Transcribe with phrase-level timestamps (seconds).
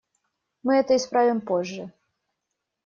[0.63, 1.93] Мы это исправим позже.